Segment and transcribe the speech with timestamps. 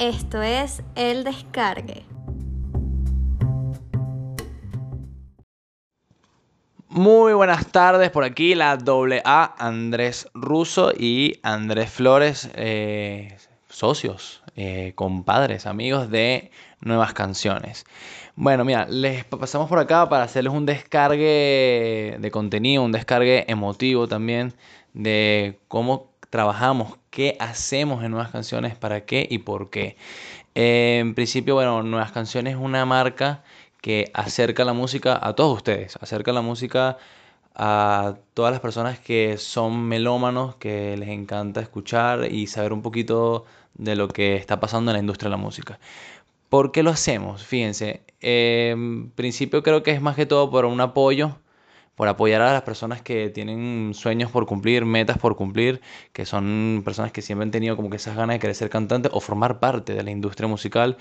[0.00, 2.06] Esto es El Descargue.
[6.88, 13.36] Muy buenas tardes, por aquí la doble A, Andrés Russo y Andrés Flores, eh,
[13.68, 17.84] socios, eh, compadres, amigos de Nuevas Canciones.
[18.36, 24.08] Bueno, mira, les pasamos por acá para hacerles un descargue de contenido, un descargue emotivo
[24.08, 24.54] también
[24.94, 29.96] de cómo trabajamos, qué hacemos en Nuevas Canciones, para qué y por qué.
[30.54, 33.42] Eh, en principio, bueno, Nuevas Canciones es una marca
[33.82, 36.98] que acerca la música a todos ustedes, acerca la música
[37.54, 43.44] a todas las personas que son melómanos, que les encanta escuchar y saber un poquito
[43.74, 45.78] de lo que está pasando en la industria de la música.
[46.48, 47.44] ¿Por qué lo hacemos?
[47.44, 51.38] Fíjense, en principio creo que es más que todo por un apoyo,
[52.00, 55.82] por apoyar a las personas que tienen sueños por cumplir, metas por cumplir,
[56.14, 59.12] que son personas que siempre han tenido como que esas ganas de querer ser cantantes
[59.14, 60.96] o formar parte de la industria musical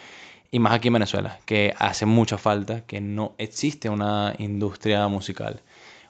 [0.51, 5.61] y más aquí en Venezuela, que hace mucha falta que no existe una industria musical.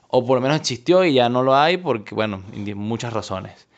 [0.08, 2.42] O por lo menos existió y ya no lo hay porque, bueno,
[2.74, 3.68] muchas razones.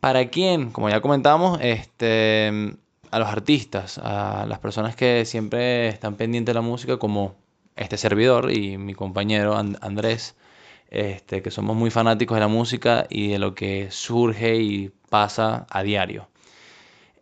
[0.00, 0.72] ¿Para quién?
[0.72, 2.74] Como ya comentamos, este,
[3.12, 7.36] a los artistas, a las personas que siempre están pendientes de la música, como
[7.80, 10.36] este servidor y mi compañero Andrés,
[10.90, 15.66] este, que somos muy fanáticos de la música y de lo que surge y pasa
[15.70, 16.28] a diario.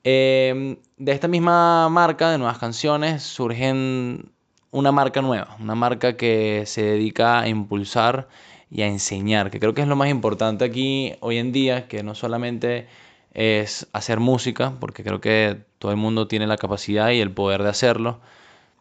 [0.02, 4.32] Em, de esta misma marca, de nuevas canciones, surgen
[4.70, 8.28] una marca nueva, una marca que se dedica a impulsar
[8.70, 12.02] y a enseñar, que creo que es lo más importante aquí hoy en día, que
[12.02, 12.88] no solamente
[13.32, 17.62] es hacer música, porque creo que todo el mundo tiene la capacidad y el poder
[17.62, 18.20] de hacerlo.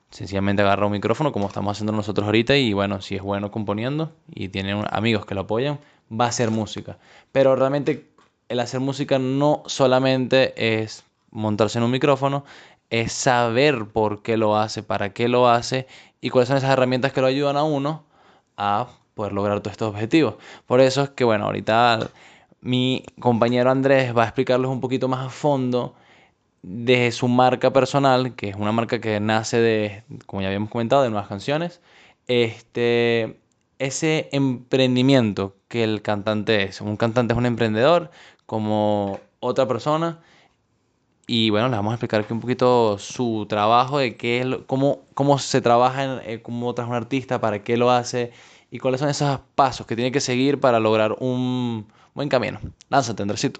[0.09, 4.13] Sencillamente agarra un micrófono como estamos haciendo nosotros ahorita y bueno, si es bueno componiendo
[4.33, 6.97] y tiene amigos que lo apoyan, va a hacer música.
[7.31, 8.07] Pero realmente
[8.49, 12.45] el hacer música no solamente es montarse en un micrófono,
[12.89, 15.87] es saber por qué lo hace, para qué lo hace
[16.21, 18.03] y cuáles son esas herramientas que lo ayudan a uno
[18.55, 20.35] a poder lograr todos estos objetivos.
[20.65, 22.09] Por eso es que, bueno, ahorita
[22.61, 25.95] mi compañero Andrés va a explicarles un poquito más a fondo
[26.63, 31.03] de su marca personal, que es una marca que nace de, como ya habíamos comentado,
[31.03, 31.81] de nuevas canciones.
[32.27, 33.39] Este,
[33.79, 36.81] ese emprendimiento que el cantante es.
[36.81, 38.11] Un cantante es un emprendedor
[38.45, 40.19] como otra persona
[41.29, 45.01] y bueno, les vamos a explicar aquí un poquito su trabajo, de qué es cómo,
[45.13, 48.31] cómo se trabaja, en, eh, cómo trabaja un artista, para qué lo hace
[48.71, 52.59] y cuáles son esos pasos que tiene que seguir para lograr un buen camino.
[52.89, 53.59] Lánzate, Andresito.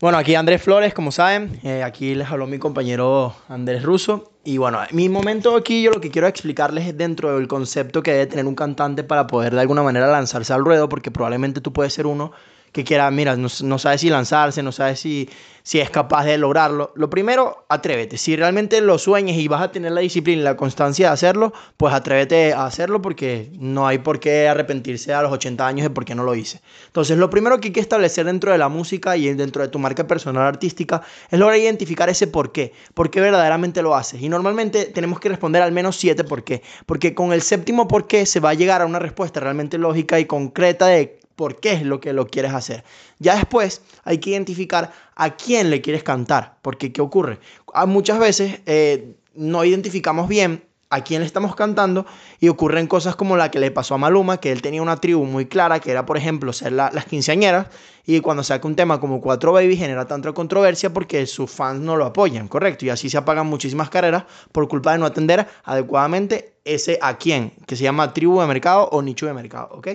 [0.00, 4.30] Bueno, aquí Andrés Flores, como saben, eh, aquí les habló mi compañero Andrés Russo.
[4.44, 8.12] Y bueno, mi momento aquí yo lo que quiero explicarles es dentro del concepto que
[8.12, 11.72] debe tener un cantante para poder de alguna manera lanzarse al ruedo, porque probablemente tú
[11.72, 12.30] puedes ser uno
[12.78, 15.28] que quiera, mira, no, no sabe si lanzarse, no sabe si,
[15.64, 16.92] si es capaz de lograrlo.
[16.94, 18.16] Lo primero, atrévete.
[18.18, 21.52] Si realmente lo sueñas y vas a tener la disciplina y la constancia de hacerlo,
[21.76, 25.90] pues atrévete a hacerlo porque no hay por qué arrepentirse a los 80 años de
[25.90, 26.60] por qué no lo hice.
[26.86, 29.80] Entonces, lo primero que hay que establecer dentro de la música y dentro de tu
[29.80, 32.72] marca personal artística es lograr identificar ese por qué.
[32.94, 34.22] ¿Por qué verdaderamente lo haces?
[34.22, 36.62] Y normalmente tenemos que responder al menos siete por qué.
[36.86, 40.20] Porque con el séptimo por qué se va a llegar a una respuesta realmente lógica
[40.20, 42.82] y concreta de por qué es lo que lo quieres hacer.
[43.20, 47.38] Ya después hay que identificar a quién le quieres cantar, porque ¿qué ocurre?
[47.72, 52.06] Ah, muchas veces eh, no identificamos bien a quién le estamos cantando
[52.40, 55.24] y ocurren cosas como la que le pasó a Maluma, que él tenía una tribu
[55.26, 57.68] muy clara, que era por ejemplo ser las quinceañeras,
[58.04, 61.94] y cuando saca un tema como Cuatro Baby genera tanta controversia porque sus fans no
[61.94, 66.54] lo apoyan, correcto, y así se apagan muchísimas carreras por culpa de no atender adecuadamente
[66.64, 69.88] ese a quién, que se llama tribu de mercado o nicho de mercado, ¿ok?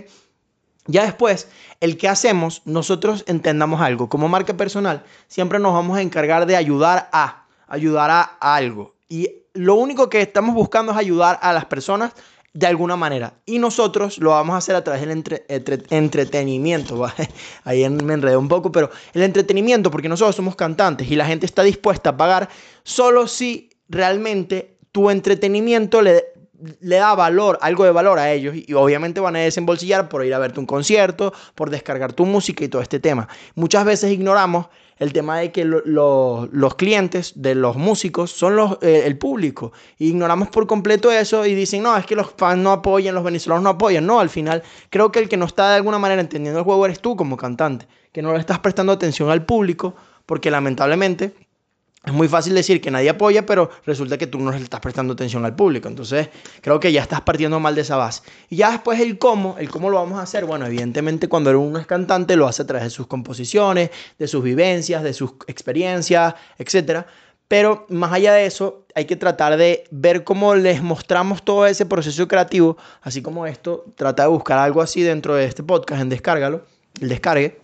[0.86, 1.48] Ya después,
[1.80, 4.10] el que hacemos, nosotros entendamos algo.
[4.10, 8.96] Como marca personal, siempre nos vamos a encargar de ayudar a, ayudar a, algo.
[9.08, 12.14] Y lo único que estamos buscando es ayudar a las personas
[12.54, 13.34] de alguna manera.
[13.46, 15.24] Y nosotros lo vamos a hacer a través del
[15.90, 17.06] entretenimiento.
[17.64, 21.46] Ahí me enredé un poco, pero el entretenimiento, porque nosotros somos cantantes y la gente
[21.46, 22.50] está dispuesta a pagar
[22.84, 26.33] solo si realmente tu entretenimiento le
[26.80, 30.34] le da valor, algo de valor a ellos y, obviamente van a desembolsillar por ir
[30.34, 33.28] a verte un concierto, por descargar tu música y todo este tema.
[33.56, 34.68] Muchas veces ignoramos
[34.98, 39.74] el tema de que los clientes de los músicos son los, eh, el público.
[39.98, 43.64] ignoramos por completo eso y dicen, no, es que los fans no apoyan, los venezolanos
[43.64, 44.06] no apoyan.
[44.06, 46.86] No, al final creo que el que no está de alguna manera entendiendo el juego
[46.86, 49.96] eres tú como cantante, que no le estás prestando atención al público,
[50.26, 51.34] porque lamentablemente
[52.06, 55.46] es muy fácil decir que nadie apoya, pero resulta que tú no estás prestando atención
[55.46, 55.88] al público.
[55.88, 56.30] Entonces,
[56.60, 58.24] creo que ya estás partiendo mal de esa base.
[58.50, 60.44] Y ya después el cómo, el cómo lo vamos a hacer.
[60.44, 63.90] Bueno, evidentemente cuando uno es cantante lo hace a través de sus composiciones,
[64.20, 67.06] de sus vivencias, de sus experiencias, etc.
[67.48, 71.86] Pero más allá de eso, hay que tratar de ver cómo les mostramos todo ese
[71.86, 76.10] proceso creativo, así como esto, trata de buscar algo así dentro de este podcast, en
[76.10, 76.66] Descárgalo,
[77.00, 77.60] el descargue.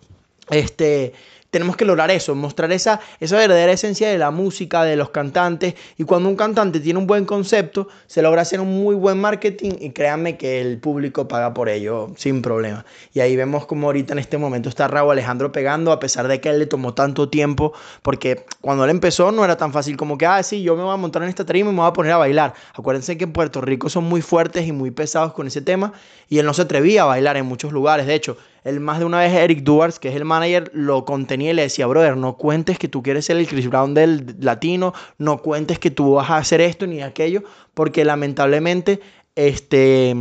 [0.50, 1.14] Este,
[1.50, 5.74] tenemos que lograr eso, mostrar esa, esa verdadera esencia de la música, de los cantantes.
[5.98, 9.72] Y cuando un cantante tiene un buen concepto, se logra hacer un muy buen marketing
[9.80, 12.86] y créanme que el público paga por ello sin problema.
[13.14, 16.40] Y ahí vemos como ahorita en este momento está Raúl Alejandro pegando, a pesar de
[16.40, 20.18] que él le tomó tanto tiempo, porque cuando él empezó no era tan fácil como
[20.18, 21.94] que, ah, sí, yo me voy a montar en esta tarima y me voy a
[21.94, 22.54] poner a bailar.
[22.74, 25.94] Acuérdense que en Puerto Rico son muy fuertes y muy pesados con ese tema
[26.30, 28.06] y él no se atrevía a bailar en muchos lugares.
[28.06, 31.52] De hecho, él más de una vez Eric Duars, que es el manager, lo contenía
[31.52, 34.94] y le decía, brother, no cuentes que tú quieres ser el Chris Brown del latino,
[35.18, 39.00] no cuentes que tú vas a hacer esto ni aquello, porque lamentablemente,
[39.36, 40.16] este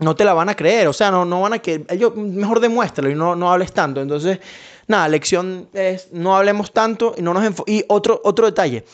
[0.00, 2.60] no te la van a creer, o sea, no, no van a que ellos mejor
[2.60, 4.00] demuéstralo y no, no hables tanto.
[4.00, 4.38] Entonces,
[4.86, 8.84] nada, lección es no hablemos tanto y no nos y otro otro detalle.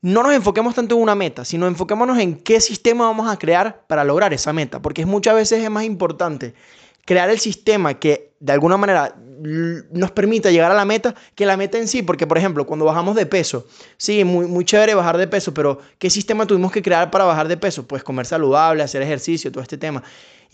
[0.00, 3.84] No nos enfoquemos tanto en una meta, sino enfoquémonos en qué sistema vamos a crear
[3.86, 6.54] para lograr esa meta, porque muchas veces es más importante
[7.04, 9.14] crear el sistema que de alguna manera
[9.44, 12.84] nos permita llegar a la meta que la meta en sí, porque por ejemplo, cuando
[12.84, 13.66] bajamos de peso,
[13.96, 17.48] sí, muy, muy chévere bajar de peso, pero ¿qué sistema tuvimos que crear para bajar
[17.48, 17.86] de peso?
[17.86, 20.02] Pues comer saludable, hacer ejercicio, todo este tema.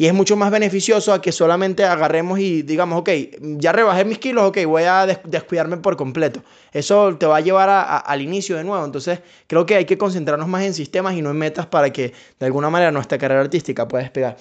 [0.01, 3.11] Y es mucho más beneficioso a que solamente agarremos y digamos, ok,
[3.59, 6.43] ya rebajé mis kilos, ok, voy a descuidarme por completo.
[6.73, 7.69] Eso te va a llevar
[8.07, 8.83] al inicio de nuevo.
[8.83, 12.15] Entonces, creo que hay que concentrarnos más en sistemas y no en metas para que
[12.39, 14.39] de alguna manera nuestra carrera artística pueda despegar.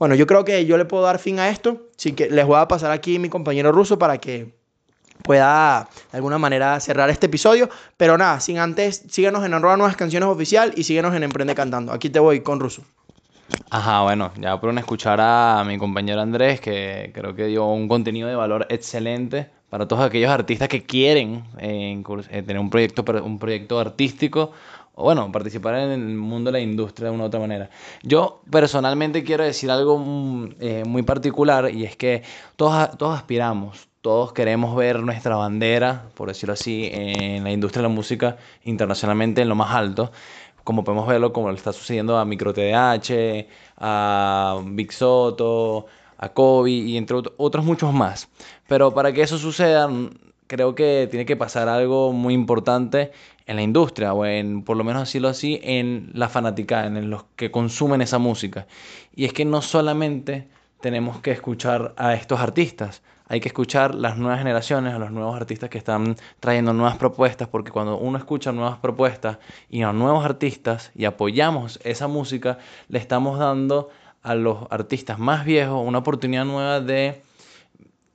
[0.00, 1.90] Bueno, yo creo que yo le puedo dar fin a esto.
[1.94, 4.54] Así que les voy a pasar aquí a mi compañero ruso para que
[5.22, 7.68] pueda de alguna manera cerrar este episodio.
[7.98, 11.92] Pero nada, sin antes, síguenos en arroba nuevas canciones oficial y síguenos en Emprende Cantando.
[11.92, 12.82] Aquí te voy con Ruso.
[13.68, 18.26] Ajá, bueno, ya por escuchar a mi compañero Andrés, que creo que dio un contenido
[18.26, 23.38] de valor excelente para todos aquellos artistas que quieren eh, eh, tener un proyecto, un
[23.38, 24.52] proyecto artístico
[24.94, 27.70] o bueno, participar en el mundo de la industria de una u otra manera.
[28.02, 32.22] Yo personalmente quiero decir algo mm, eh, muy particular y es que
[32.56, 37.88] todos, todos aspiramos, todos queremos ver nuestra bandera, por decirlo así, en la industria de
[37.88, 40.10] la música internacionalmente en lo más alto,
[40.64, 43.46] como podemos verlo como le está sucediendo a Micro TDH,
[43.78, 45.86] a Big Soto,
[46.18, 48.28] a Kobe y entre otros muchos más.
[48.68, 49.88] Pero para que eso suceda,
[50.50, 53.12] creo que tiene que pasar algo muy importante
[53.46, 57.22] en la industria, o en, por lo menos decirlo así, en la fanática, en los
[57.36, 58.66] que consumen esa música.
[59.14, 60.48] Y es que no solamente
[60.80, 65.36] tenemos que escuchar a estos artistas, hay que escuchar las nuevas generaciones, a los nuevos
[65.36, 69.38] artistas que están trayendo nuevas propuestas, porque cuando uno escucha nuevas propuestas
[69.68, 72.58] y a nuevos artistas y apoyamos esa música,
[72.88, 73.90] le estamos dando
[74.24, 77.22] a los artistas más viejos una oportunidad nueva de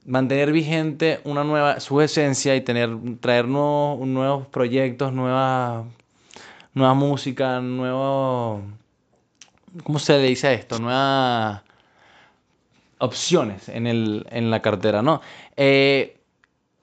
[0.05, 5.85] mantener vigente una nueva, su esencia y tener, traer nuevos, nuevos proyectos, nueva,
[6.73, 8.61] nueva música, nuevo,
[9.83, 10.79] ¿cómo se le dice esto?
[10.79, 11.63] Nuevas
[12.99, 15.21] opciones en, el, en la cartera, ¿no?
[15.57, 16.17] Eh,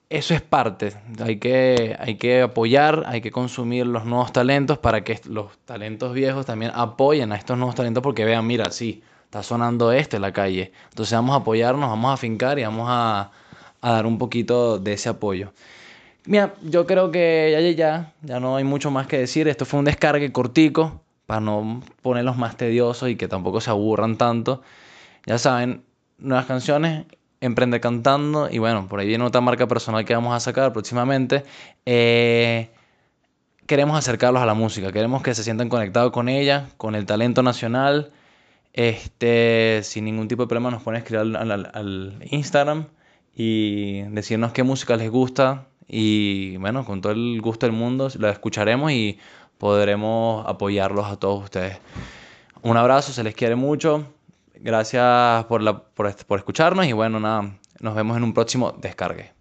[0.09, 0.93] eso es parte,
[1.23, 6.13] hay que, hay que apoyar, hay que consumir los nuevos talentos para que los talentos
[6.13, 9.01] viejos también apoyen a estos nuevos talentos porque vean, mira, sí,
[9.33, 10.71] está sonando este en la calle.
[10.89, 13.31] Entonces vamos a apoyarnos, vamos a afincar y vamos a,
[13.81, 15.51] dar un poquito de ese apoyo.
[16.25, 19.47] Mira, yo creo que ya, ya, ya no hay mucho más que decir.
[19.47, 24.17] Esto fue un descargue cortico para no ponerlos más tediosos y que tampoco se aburran
[24.17, 24.61] tanto.
[25.25, 25.83] Ya saben,
[26.19, 27.05] nuevas canciones,
[27.41, 31.43] Emprende Cantando y bueno, por ahí viene otra marca personal que vamos a sacar próximamente.
[31.87, 32.69] Eh,
[33.65, 37.41] queremos acercarlos a la música, queremos que se sientan conectados con ella, con el talento
[37.41, 38.11] nacional
[38.73, 42.87] este, sin ningún tipo de problema nos a escribir al, Instagram
[43.35, 48.31] y decirnos qué música les gusta y bueno, con todo el gusto del mundo la
[48.31, 49.19] escucharemos y
[49.59, 51.77] podremos apoyarlos a todos ustedes.
[52.63, 54.07] Un abrazo, se les quiere mucho.
[54.55, 59.32] Gracias por, la, por, por escucharnos y bueno, nada, nos vemos en un próximo descargue.